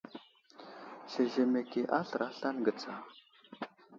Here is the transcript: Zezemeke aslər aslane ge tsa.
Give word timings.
Zezemeke 1.15 1.83
aslər 1.99 2.25
aslane 2.27 2.65
ge 2.69 2.73
tsa. 2.79 2.93